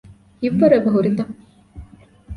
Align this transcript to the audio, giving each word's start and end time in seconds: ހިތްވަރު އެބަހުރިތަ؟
ހިތްވަރު 0.41 0.73
އެބަހުރިތަ؟ 0.77 1.21